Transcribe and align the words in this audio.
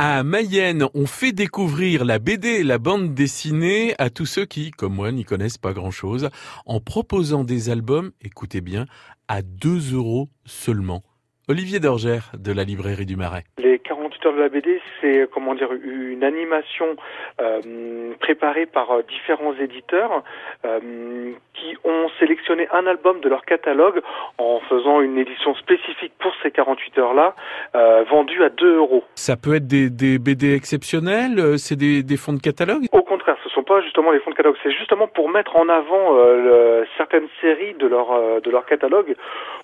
À 0.00 0.22
Mayenne, 0.22 0.84
on 0.94 1.06
fait 1.06 1.32
découvrir 1.32 2.04
la 2.04 2.20
BD 2.20 2.62
la 2.62 2.78
bande 2.78 3.14
dessinée 3.14 3.96
à 3.98 4.10
tous 4.10 4.26
ceux 4.26 4.44
qui, 4.44 4.70
comme 4.70 4.94
moi, 4.94 5.10
n'y 5.10 5.24
connaissent 5.24 5.58
pas 5.58 5.72
grand-chose, 5.72 6.30
en 6.66 6.78
proposant 6.78 7.42
des 7.42 7.68
albums, 7.68 8.12
écoutez 8.24 8.60
bien, 8.60 8.86
à 9.26 9.42
2 9.42 9.96
euros 9.96 10.28
seulement. 10.46 11.02
Olivier 11.48 11.80
Dorgère 11.80 12.30
de 12.38 12.52
la 12.52 12.62
librairie 12.62 13.06
du 13.06 13.16
Marais. 13.16 13.42
Les 13.58 13.80
48 13.80 14.26
heures 14.26 14.34
de 14.34 14.38
la 14.38 14.48
BD, 14.48 14.80
c'est 15.00 15.26
comment 15.32 15.56
dire 15.56 15.72
une 15.72 16.22
animation 16.22 16.94
euh, 17.40 18.12
préparée 18.20 18.66
par 18.66 18.90
euh, 18.90 19.02
différents 19.02 19.54
éditeurs 19.54 20.22
euh, 20.64 21.32
qui 21.54 21.74
ont 21.84 21.97
sélectionné 22.18 22.68
un 22.72 22.86
album 22.86 23.20
de 23.20 23.28
leur 23.28 23.44
catalogue 23.44 24.00
en 24.38 24.60
faisant 24.68 25.00
une 25.00 25.18
édition 25.18 25.54
spécifique 25.54 26.12
pour 26.18 26.32
ces 26.42 26.50
48 26.50 26.98
heures-là, 26.98 27.34
euh, 27.74 28.04
vendue 28.10 28.42
à 28.42 28.48
2 28.48 28.76
euros. 28.76 29.04
Ça 29.14 29.36
peut 29.36 29.54
être 29.54 29.66
des, 29.66 29.90
des 29.90 30.18
BD 30.18 30.54
exceptionnels, 30.54 31.38
euh, 31.38 31.56
c'est 31.56 31.76
des, 31.76 32.02
des 32.02 32.16
fonds 32.16 32.32
de 32.32 32.40
catalogue? 32.40 32.86
Au 32.92 33.02
contraire, 33.02 33.36
ce 33.44 33.48
sont 33.50 33.62
pas 33.62 33.80
justement 33.82 34.10
les 34.10 34.20
fonds 34.20 34.30
de 34.30 34.36
catalogue, 34.36 34.56
c'est 34.62 34.72
justement 34.72 35.08
pour 35.08 35.28
mettre 35.28 35.56
en 35.56 35.68
avant 35.68 36.16
euh, 36.16 36.80
le, 36.82 36.86
certaines 36.96 37.28
séries 37.40 37.74
de 37.74 37.86
leur 37.86 38.12
euh, 38.12 38.40
de 38.40 38.50
leur 38.50 38.66
catalogue 38.66 39.14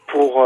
pour 0.07 0.45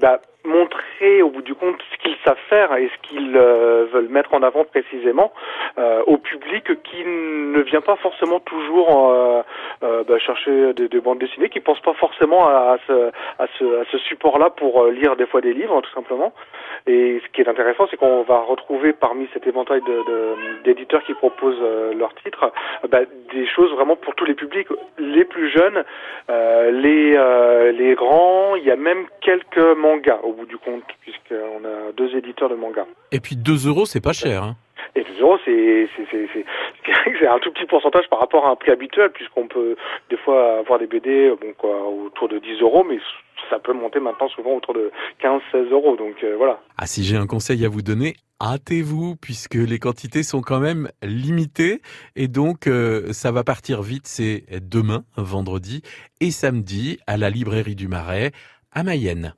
bah, 0.00 0.20
montrer 0.46 1.22
au 1.22 1.30
bout 1.30 1.42
du 1.42 1.54
compte 1.54 1.76
ce 1.92 1.98
qu'ils 1.98 2.16
savent 2.24 2.36
faire 2.48 2.74
et 2.76 2.88
ce 2.88 3.08
qu'ils 3.08 3.36
euh, 3.36 3.86
veulent 3.92 4.08
mettre 4.08 4.32
en 4.34 4.42
avant 4.42 4.64
précisément 4.64 5.32
euh, 5.78 6.02
au 6.06 6.16
public 6.16 6.64
qui 6.82 7.04
ne 7.04 7.60
vient 7.62 7.80
pas 7.80 7.96
forcément 7.96 8.40
toujours 8.40 9.10
euh, 9.10 9.42
euh, 9.82 10.04
bah, 10.04 10.18
chercher 10.18 10.72
des, 10.74 10.88
des, 10.88 11.00
bandes 11.00 11.18
dessinées, 11.18 11.48
qui 11.48 11.60
pense 11.60 11.80
pas 11.80 11.94
forcément 11.94 12.48
à, 12.48 12.74
à 12.74 12.78
ce, 12.86 12.92
à 13.38 13.46
ce, 13.58 13.80
à 13.82 13.84
ce 13.90 13.98
support-là 13.98 14.50
pour 14.50 14.82
euh, 14.82 14.90
lire 14.90 15.16
des 15.16 15.26
fois 15.26 15.40
des 15.40 15.52
livres, 15.52 15.80
tout 15.82 15.92
simplement. 15.92 16.32
Et 16.86 17.20
ce 17.24 17.32
qui 17.32 17.40
est 17.40 17.48
intéressant, 17.48 17.86
c'est 17.90 17.96
qu'on 17.96 18.22
va 18.22 18.40
retrouver 18.40 18.92
parmi 18.92 19.28
cet 19.32 19.46
éventail 19.46 19.80
d'éditeurs 20.64 21.02
qui 21.04 21.14
proposent 21.14 21.58
euh, 21.60 21.94
leurs 21.94 22.14
titres 22.16 22.52
bah, 22.88 23.00
des 23.32 23.46
choses 23.46 23.72
vraiment 23.72 23.96
pour 23.96 24.14
tous 24.14 24.24
les 24.24 24.34
publics, 24.34 24.68
les 24.98 25.24
plus 25.24 25.50
jeunes, 25.50 25.84
euh, 26.30 26.70
les, 26.70 27.72
les 27.72 27.94
grands. 27.94 28.54
Il 28.56 28.64
y 28.64 28.70
a 28.70 28.76
même 28.76 29.06
quelques 29.20 29.76
mangas 29.76 30.20
au 30.22 30.32
bout 30.32 30.46
du 30.46 30.56
compte, 30.58 30.84
puisqu'on 31.00 31.64
a 31.64 31.92
deux 31.96 32.16
éditeurs 32.16 32.48
de 32.48 32.54
mangas. 32.54 32.86
Et 33.12 33.20
puis 33.20 33.36
2 33.36 33.68
euros, 33.68 33.86
c'est 33.86 34.02
pas 34.02 34.12
cher. 34.12 34.42
Hein. 34.42 34.56
Et 34.94 35.02
2 35.02 35.20
euros, 35.20 35.38
c'est 35.44 35.88
c'est 37.18 37.26
un 37.26 37.38
tout 37.38 37.52
petit 37.52 37.66
pourcentage 37.66 38.08
par 38.08 38.20
rapport 38.20 38.46
à 38.46 38.50
un 38.50 38.56
prix 38.56 38.70
habituel, 38.70 39.10
puisqu'on 39.10 39.46
peut 39.48 39.76
des 40.10 40.16
fois 40.18 40.58
avoir 40.58 40.78
des 40.78 40.86
BD 40.86 41.30
bon, 41.40 41.52
quoi, 41.58 41.88
autour 41.88 42.28
de 42.28 42.38
10 42.38 42.60
euros, 42.60 42.84
mais 42.84 42.98
ça 43.50 43.58
peut 43.58 43.72
monter 43.72 44.00
maintenant 44.00 44.28
souvent 44.28 44.56
autour 44.56 44.74
de 44.74 44.90
15-16 45.22 45.70
euros. 45.70 45.96
Donc 45.96 46.22
euh, 46.24 46.34
voilà. 46.36 46.60
Ah, 46.78 46.86
si 46.86 47.04
j'ai 47.04 47.16
un 47.16 47.26
conseil 47.26 47.64
à 47.64 47.68
vous 47.68 47.82
donner, 47.82 48.14
hâtez-vous, 48.40 49.16
puisque 49.16 49.54
les 49.54 49.78
quantités 49.78 50.22
sont 50.22 50.40
quand 50.40 50.60
même 50.60 50.88
limitées. 51.02 51.80
Et 52.14 52.28
donc, 52.28 52.66
euh, 52.66 53.12
ça 53.12 53.32
va 53.32 53.44
partir 53.44 53.82
vite. 53.82 54.06
C'est 54.06 54.44
demain, 54.60 55.04
vendredi, 55.16 55.82
et 56.20 56.30
samedi, 56.30 56.98
à 57.06 57.16
la 57.16 57.30
librairie 57.30 57.76
du 57.76 57.88
Marais, 57.88 58.32
à 58.72 58.82
Mayenne. 58.82 59.34